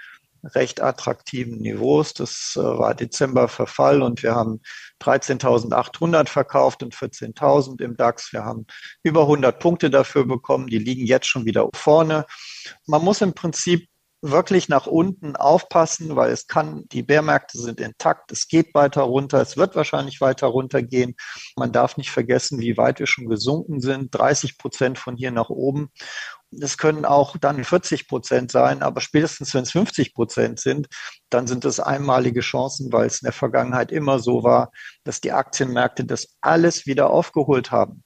recht 0.45 0.81
attraktiven 0.81 1.59
Niveaus. 1.59 2.15
Das 2.15 2.55
äh, 2.57 2.61
war 2.61 2.95
Dezember 2.95 3.49
Verfall 3.49 4.03
und 4.03 4.23
wir 4.23 4.35
haben 4.35 4.61
13.800 5.01 6.29
verkauft 6.29 6.83
und 6.83 6.95
14.000 6.95 7.83
im 7.83 7.97
DAX. 7.97 8.33
Wir 8.33 8.45
haben 8.45 8.67
über 9.03 9.23
100 9.23 9.59
Punkte 9.59 9.91
dafür 9.91 10.27
bekommen. 10.27 10.69
Die 10.69 10.79
liegen 10.79 11.07
jetzt 11.07 11.27
schon 11.27 11.45
wieder 11.45 11.69
vorne. 11.75 12.27
Man 12.87 13.03
muss 13.03 13.21
im 13.21 13.33
Prinzip 13.33 13.89
wirklich 14.21 14.69
nach 14.69 14.87
unten 14.87 15.37
aufpassen, 15.37 16.17
weil 16.17 16.33
es 16.33 16.47
kann, 16.47 16.85
die 16.89 17.03
Bärmärkte 17.03 17.59
sind 17.59 17.81
intakt, 17.81 18.33
es 18.33 18.49
geht 18.49 18.75
weiter 18.75 19.03
runter, 19.03 19.41
es 19.41 19.57
wird 19.57 19.77
wahrscheinlich 19.77 20.21
weiter 20.21 20.49
runtergehen. 20.49 21.15
Man 21.57 21.73
darf 21.73 21.97
nicht 21.97 22.11
vergessen, 22.11 22.59
wie 22.61 22.77
weit 22.77 22.99
wir 22.99 23.07
schon 23.07 23.29
gesunken 23.29 23.81
sind, 23.81 24.15
30 24.15 24.59
Prozent 24.59 24.99
von 24.99 25.17
hier 25.17 25.31
nach 25.31 25.51
oben. 25.51 25.91
Es 26.51 26.79
können 26.79 27.05
auch 27.05 27.37
dann 27.37 27.63
40 27.63 28.09
Prozent 28.09 28.51
sein, 28.51 28.83
aber 28.83 29.01
spätestens 29.01 29.55
wenn 29.55 29.63
es 29.63 29.73
50 29.73 30.15
Prozent 30.15 30.59
sind, 30.61 30.89
dann 31.31 31.47
sind 31.47 31.65
es 31.65 31.79
einmalige 31.79 32.41
Chancen, 32.41 32.93
weil 32.93 33.07
es 33.07 33.21
in 33.21 33.27
der 33.27 33.33
Vergangenheit 33.33 33.93
immer 33.93 34.19
so 34.19 34.43
war, 34.43 34.73
dass 35.05 35.21
die 35.21 35.33
Aktienmärkte 35.33 36.05
das 36.05 36.37
alles 36.41 36.87
wieder 36.87 37.11
aufgeholt 37.11 37.71
haben. 37.71 38.03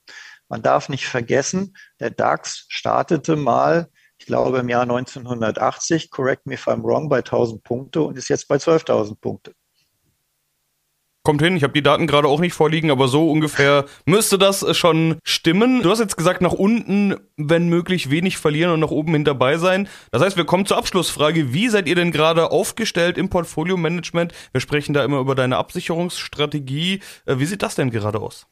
Man 0.49 0.63
darf 0.63 0.91
nicht 0.91 1.07
vergessen, 1.07 1.75
der 2.01 2.11
DAX 2.11 2.67
startete 2.69 3.37
mal 3.37 3.89
ich 4.23 4.27
glaube 4.27 4.59
im 4.59 4.69
Jahr 4.69 4.83
1980, 4.83 6.13
correct 6.13 6.47
me 6.47 6.55
if 6.55 6.69
I'm 6.69 6.85
wrong, 6.85 7.09
bei 7.09 7.19
1000 7.19 7.65
Punkte 7.65 8.03
und 8.03 8.17
ist 8.17 8.29
jetzt 8.29 8.47
bei 8.47 8.55
12.000 8.55 9.17
Punkte. 9.21 9.53
Kommt 11.25 11.43
hin, 11.43 11.57
ich 11.57 11.65
habe 11.65 11.73
die 11.73 11.83
Daten 11.83 12.07
gerade 12.07 12.29
auch 12.29 12.39
nicht 12.39 12.53
vorliegen, 12.53 12.93
aber 12.93 13.09
so 13.09 13.29
ungefähr 13.29 13.85
müsste 14.07 14.39
das 14.39 14.77
schon 14.77 15.19
stimmen. 15.25 15.83
Du 15.83 15.91
hast 15.91 15.99
jetzt 15.99 16.17
gesagt, 16.17 16.41
nach 16.41 16.53
unten, 16.53 17.17
wenn 17.37 17.69
möglich, 17.69 18.11
wenig 18.11 18.39
verlieren 18.39 18.73
und 18.73 18.81
nach 18.81 18.91
oben 18.93 19.13
hin 19.13 19.25
dabei 19.25 19.57
sein. 19.57 19.89
Das 20.13 20.23
heißt, 20.23 20.37
wir 20.37 20.45
kommen 20.45 20.67
zur 20.67 20.77
Abschlussfrage. 20.77 21.53
Wie 21.53 21.69
seid 21.69 21.89
ihr 21.89 21.97
denn 21.97 22.13
gerade 22.13 22.53
aufgestellt 22.53 23.19
im 23.19 23.29
Portfolio-Management? 23.29 24.33
Wir 24.53 24.61
sprechen 24.61 24.95
da 24.95 25.05
immer 25.05 25.19
über 25.19 25.35
deine 25.35 25.57
Absicherungsstrategie. 25.57 27.01
Äh, 27.27 27.39
wie 27.39 27.47
sieht 27.47 27.63
das 27.63 27.75
denn 27.75 27.91
gerade 27.91 28.21
aus? 28.21 28.47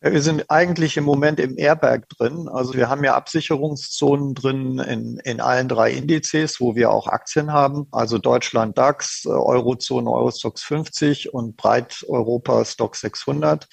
Wir 0.00 0.22
sind 0.22 0.48
eigentlich 0.48 0.96
im 0.96 1.02
Moment 1.02 1.40
im 1.40 1.58
Airbag 1.58 2.08
drin. 2.08 2.48
Also 2.48 2.74
wir 2.74 2.88
haben 2.88 3.02
ja 3.02 3.16
Absicherungszonen 3.16 4.34
drin 4.34 4.78
in, 4.78 5.18
in 5.24 5.40
allen 5.40 5.68
drei 5.68 5.90
Indizes, 5.90 6.60
wo 6.60 6.76
wir 6.76 6.92
auch 6.92 7.08
Aktien 7.08 7.52
haben. 7.52 7.88
Also 7.90 8.18
Deutschland 8.18 8.78
DAX, 8.78 9.26
Eurozone 9.26 10.08
Eurostox 10.08 10.62
50 10.62 11.34
und 11.34 11.56
Breit 11.56 12.04
Europa 12.08 12.64
Stock 12.64 12.94
600. 12.94 13.66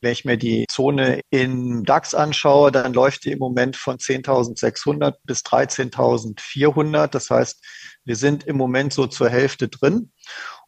Wenn 0.00 0.12
ich 0.12 0.24
mir 0.24 0.36
die 0.36 0.66
Zone 0.68 1.20
in 1.30 1.82
DAX 1.82 2.14
anschaue, 2.14 2.70
dann 2.70 2.92
läuft 2.92 3.24
die 3.24 3.32
im 3.32 3.40
Moment 3.40 3.76
von 3.76 3.96
10.600 3.96 5.14
bis 5.24 5.40
13.400. 5.40 7.08
Das 7.08 7.28
heißt, 7.28 7.64
wir 8.04 8.16
sind 8.16 8.44
im 8.44 8.56
Moment 8.56 8.92
so 8.92 9.08
zur 9.08 9.30
Hälfte 9.30 9.68
drin. 9.68 10.12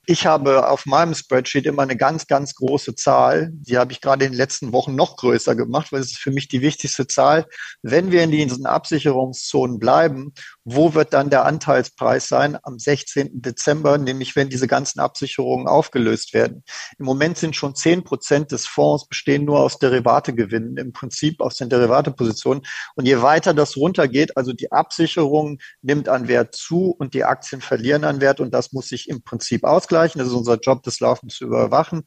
Ich 0.07 0.27
habe 0.27 0.69
auf 0.69 0.85
meinem 0.85 1.15
Spreadsheet 1.15 1.65
immer 1.65 1.81
eine 1.81 1.97
ganz, 1.97 2.27
ganz 2.27 2.55
große 2.55 2.95
Zahl. 2.95 3.49
Die 3.53 3.79
habe 3.79 3.93
ich 3.93 4.03
gerade 4.03 4.27
in 4.27 4.33
den 4.33 4.37
letzten 4.37 4.73
Wochen 4.73 4.95
noch 4.95 5.17
größer 5.17 5.57
gemacht, 5.57 5.93
weil 5.93 6.01
es 6.01 6.13
ist 6.13 6.19
für 6.19 6.31
mich 6.31 6.49
die 6.49 6.61
wichtigste 6.61 7.07
Zahl. 7.07 7.47
Wenn 7.81 8.13
wir 8.13 8.23
in 8.23 8.31
diesen 8.31 8.67
Absicherungszonen 8.67 9.79
bleiben, 9.79 10.35
wo 10.65 10.93
wird 10.93 11.15
dann 11.15 11.31
der 11.31 11.47
Anteilspreis 11.47 12.29
sein 12.29 12.59
am 12.63 12.79
16. 12.79 13.41
Dezember, 13.41 13.97
nämlich 13.97 14.37
wenn 14.37 14.51
diese 14.51 14.67
ganzen 14.67 15.01
Absicherungen 15.01 15.69
aufgelöst 15.69 16.35
werden? 16.35 16.65
Im 16.99 17.07
Moment 17.07 17.39
sind 17.39 17.57
schon 17.57 17.75
10 17.75 18.05
Prozent 18.05 18.53
des 18.53 18.67
Fonds 18.67 19.09
bestehen 19.09 19.47
nur 19.47 19.61
aus 19.61 19.79
Derivategewinnen, 19.79 20.77
im 20.77 20.93
Prinzip 20.93 21.41
aus 21.41 21.57
den 21.57 21.71
Derivatepositionen. 21.71 22.63
Und 22.95 23.07
je 23.07 23.23
weiter 23.23 23.55
das 23.55 23.75
runtergeht, 23.79 24.37
also 24.37 24.53
die 24.53 24.71
Absicherung 24.71 25.61
nimmt 25.81 26.11
an 26.11 26.29
Wert 26.29 26.55
zu 26.55 26.91
und 26.91 27.15
die 27.15 27.25
Aktien 27.25 27.63
verlieren 27.63 28.05
an 28.05 28.21
Wert 28.21 28.41
und 28.41 28.53
das 28.53 28.73
muss 28.73 28.89
sich 28.89 29.09
im 29.09 29.23
Prinzip 29.23 29.65
ausgleichen 29.65 29.94
ausgleichen. 29.95 30.19
Das 30.19 30.29
ist 30.29 30.35
unser 30.35 30.59
Job, 30.59 30.83
das 30.83 31.01
Laufen 31.01 31.29
zu 31.29 31.45
überwachen. 31.45 32.05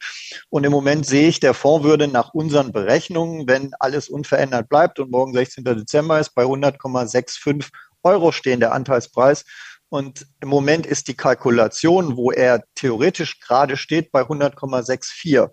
Und 0.49 0.63
im 0.63 0.71
Moment 0.71 1.05
sehe 1.05 1.27
ich, 1.27 1.39
der 1.39 1.53
Fonds 1.53 1.85
würde 1.85 2.07
nach 2.07 2.33
unseren 2.33 2.71
Berechnungen, 2.71 3.47
wenn 3.47 3.71
alles 3.79 4.09
unverändert 4.09 4.69
bleibt 4.69 4.99
und 4.99 5.11
morgen 5.11 5.33
16. 5.33 5.63
Dezember 5.63 6.19
ist, 6.19 6.35
bei 6.35 6.43
100,65 6.43 7.69
Euro 8.03 8.31
stehen 8.31 8.59
der 8.59 8.73
Anteilspreis. 8.73 9.45
Und 9.89 10.27
im 10.41 10.49
Moment 10.49 10.85
ist 10.85 11.07
die 11.07 11.15
Kalkulation, 11.15 12.17
wo 12.17 12.31
er 12.31 12.63
theoretisch 12.75 13.39
gerade 13.39 13.77
steht, 13.77 14.11
bei 14.11 14.21
100,64. 14.21 15.49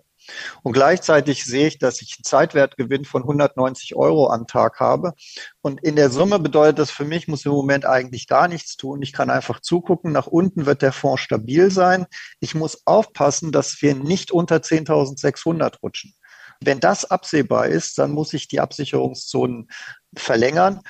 Und 0.63 0.73
gleichzeitig 0.73 1.45
sehe 1.45 1.67
ich, 1.67 1.77
dass 1.77 2.01
ich 2.01 2.15
einen 2.17 2.23
Zeitwertgewinn 2.23 3.05
von 3.05 3.23
190 3.23 3.95
Euro 3.95 4.29
am 4.29 4.47
Tag 4.47 4.79
habe. 4.79 5.13
Und 5.61 5.83
in 5.83 5.95
der 5.95 6.09
Summe 6.09 6.39
bedeutet 6.39 6.79
das 6.79 6.91
für 6.91 7.05
mich, 7.05 7.27
muss 7.27 7.45
im 7.45 7.51
Moment 7.51 7.85
eigentlich 7.85 8.27
gar 8.27 8.47
nichts 8.47 8.77
tun. 8.77 9.01
Ich 9.01 9.13
kann 9.13 9.29
einfach 9.29 9.59
zugucken. 9.59 10.11
Nach 10.11 10.27
unten 10.27 10.65
wird 10.65 10.81
der 10.81 10.91
Fonds 10.91 11.21
stabil 11.21 11.71
sein. 11.71 12.05
Ich 12.39 12.55
muss 12.55 12.81
aufpassen, 12.85 13.51
dass 13.51 13.81
wir 13.81 13.95
nicht 13.95 14.31
unter 14.31 14.57
10.600 14.57 15.79
rutschen. 15.81 16.13
Wenn 16.61 16.79
das 16.79 17.05
absehbar 17.05 17.67
ist, 17.67 17.97
dann 17.97 18.11
muss 18.11 18.33
ich 18.33 18.47
die 18.47 18.59
Absicherungszonen 18.59 19.67
verlängern. 20.15 20.81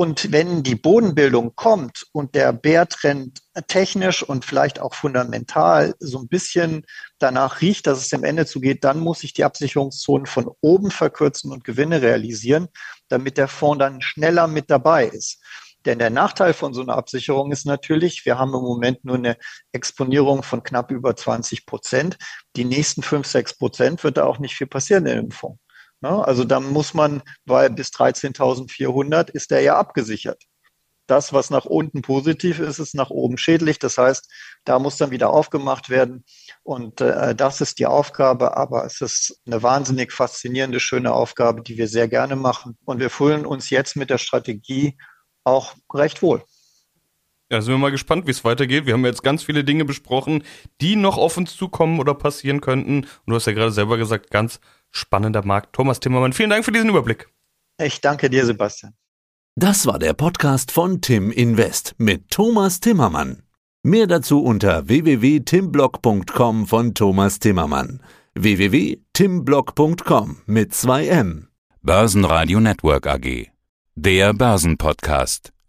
Und 0.00 0.30
wenn 0.30 0.62
die 0.62 0.76
Bodenbildung 0.76 1.56
kommt 1.56 2.06
und 2.12 2.36
der 2.36 2.52
Bärtrend 2.52 3.40
technisch 3.66 4.22
und 4.22 4.44
vielleicht 4.44 4.78
auch 4.78 4.94
fundamental 4.94 5.96
so 5.98 6.20
ein 6.20 6.28
bisschen 6.28 6.86
danach 7.18 7.60
riecht, 7.62 7.88
dass 7.88 7.98
es 7.98 8.08
dem 8.08 8.22
Ende 8.22 8.46
zugeht, 8.46 8.84
dann 8.84 9.00
muss 9.00 9.24
ich 9.24 9.32
die 9.32 9.42
Absicherungszonen 9.42 10.26
von 10.26 10.52
oben 10.60 10.92
verkürzen 10.92 11.50
und 11.50 11.64
Gewinne 11.64 12.00
realisieren, 12.00 12.68
damit 13.08 13.38
der 13.38 13.48
Fonds 13.48 13.80
dann 13.80 14.00
schneller 14.00 14.46
mit 14.46 14.70
dabei 14.70 15.08
ist. 15.08 15.42
Denn 15.84 15.98
der 15.98 16.10
Nachteil 16.10 16.52
von 16.52 16.72
so 16.72 16.82
einer 16.82 16.94
Absicherung 16.94 17.50
ist 17.50 17.66
natürlich, 17.66 18.24
wir 18.24 18.38
haben 18.38 18.54
im 18.54 18.62
Moment 18.62 19.04
nur 19.04 19.16
eine 19.16 19.36
Exponierung 19.72 20.44
von 20.44 20.62
knapp 20.62 20.92
über 20.92 21.16
20 21.16 21.66
Prozent. 21.66 22.18
Die 22.54 22.64
nächsten 22.64 23.02
5, 23.02 23.26
6 23.26 23.58
Prozent 23.58 24.04
wird 24.04 24.16
da 24.16 24.26
auch 24.26 24.38
nicht 24.38 24.54
viel 24.54 24.68
passieren 24.68 25.06
in 25.06 25.12
der 25.12 25.20
Impfung. 25.24 25.58
Ne? 26.00 26.26
Also 26.26 26.44
da 26.44 26.60
muss 26.60 26.94
man, 26.94 27.22
weil 27.44 27.70
bis 27.70 27.88
13.400 27.88 29.30
ist 29.30 29.50
der 29.50 29.62
ja 29.62 29.76
abgesichert. 29.78 30.42
Das, 31.06 31.32
was 31.32 31.48
nach 31.48 31.64
unten 31.64 32.02
positiv 32.02 32.60
ist, 32.60 32.78
ist 32.78 32.94
nach 32.94 33.08
oben 33.08 33.38
schädlich. 33.38 33.78
Das 33.78 33.96
heißt, 33.96 34.30
da 34.64 34.78
muss 34.78 34.98
dann 34.98 35.10
wieder 35.10 35.30
aufgemacht 35.30 35.88
werden. 35.88 36.24
Und 36.62 37.00
äh, 37.00 37.34
das 37.34 37.62
ist 37.62 37.78
die 37.78 37.86
Aufgabe. 37.86 38.58
Aber 38.58 38.84
es 38.84 39.00
ist 39.00 39.40
eine 39.46 39.62
wahnsinnig 39.62 40.12
faszinierende, 40.12 40.80
schöne 40.80 41.14
Aufgabe, 41.14 41.62
die 41.62 41.78
wir 41.78 41.88
sehr 41.88 42.08
gerne 42.08 42.36
machen. 42.36 42.76
Und 42.84 43.00
wir 43.00 43.08
fühlen 43.08 43.46
uns 43.46 43.70
jetzt 43.70 43.96
mit 43.96 44.10
der 44.10 44.18
Strategie 44.18 44.98
auch 45.44 45.74
recht 45.94 46.20
wohl. 46.20 46.44
Ja, 47.50 47.62
sind 47.62 47.72
wir 47.72 47.78
mal 47.78 47.90
gespannt, 47.90 48.26
wie 48.26 48.30
es 48.30 48.44
weitergeht. 48.44 48.84
Wir 48.84 48.92
haben 48.92 49.06
jetzt 49.06 49.22
ganz 49.22 49.42
viele 49.42 49.64
Dinge 49.64 49.86
besprochen, 49.86 50.44
die 50.82 50.96
noch 50.96 51.16
auf 51.16 51.38
uns 51.38 51.56
zukommen 51.56 51.98
oder 51.98 52.12
passieren 52.14 52.60
könnten. 52.60 53.00
Und 53.00 53.08
du 53.26 53.34
hast 53.34 53.46
ja 53.46 53.52
gerade 53.52 53.72
selber 53.72 53.96
gesagt, 53.96 54.30
ganz 54.30 54.60
spannender 54.90 55.44
Markt. 55.44 55.74
Thomas 55.74 56.00
Timmermann, 56.00 56.34
vielen 56.34 56.50
Dank 56.50 56.64
für 56.64 56.72
diesen 56.72 56.90
Überblick. 56.90 57.28
Ich 57.80 58.00
danke 58.02 58.28
dir, 58.28 58.44
Sebastian. 58.44 58.92
Das 59.54 59.86
war 59.86 59.98
der 59.98 60.12
Podcast 60.12 60.72
von 60.72 61.00
Tim 61.00 61.32
Invest 61.32 61.94
mit 61.98 62.30
Thomas 62.30 62.80
Timmermann. 62.80 63.42
Mehr 63.82 64.06
dazu 64.06 64.42
unter 64.42 64.86
www.timblock.com 64.86 66.66
von 66.66 66.94
Thomas 66.94 67.38
Timmermann. 67.38 68.02
www.timblock.com 68.34 70.42
mit 70.46 70.74
2 70.74 71.08
M. 71.08 71.48
Börsenradio 71.82 72.60
Network 72.60 73.06
AG. 73.06 73.46
Der 73.94 74.34
Börsenpodcast. 74.34 75.52